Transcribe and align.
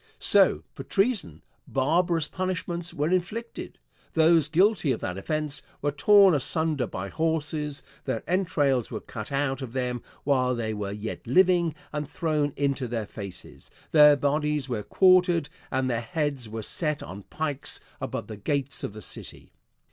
So, 0.17 0.63
for 0.73 0.81
treason, 0.83 1.43
barbarous 1.67 2.27
punishments 2.27 2.91
were 2.91 3.11
inflicted. 3.11 3.77
Those 4.13 4.47
guilty 4.47 4.91
of 4.91 4.99
that 5.01 5.15
offence 5.15 5.61
were 5.79 5.91
torn 5.91 6.33
asunder 6.33 6.87
by 6.87 7.09
horses; 7.09 7.83
their 8.05 8.23
entrails 8.27 8.89
were 8.89 8.99
cut 8.99 9.31
out 9.31 9.61
of 9.61 9.73
them 9.73 10.01
while 10.23 10.55
they 10.55 10.73
were 10.73 10.91
yet 10.91 11.27
living 11.27 11.75
and 11.93 12.09
thrown 12.09 12.51
into 12.57 12.87
their 12.87 13.05
faces; 13.05 13.69
their 13.91 14.15
bodies 14.15 14.67
were 14.67 14.81
quartered 14.81 15.49
and 15.69 15.87
their 15.87 16.01
heads 16.01 16.49
were 16.49 16.63
set 16.63 17.03
on 17.03 17.21
pikes 17.29 17.79
above 18.01 18.25
the 18.25 18.37
gates 18.37 18.83
of 18.83 18.93
the 18.93 19.03
city. 19.03 19.53